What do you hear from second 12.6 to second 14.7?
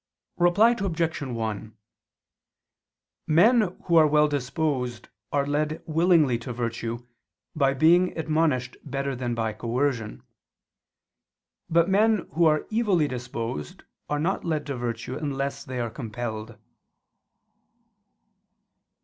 evilly disposed are not led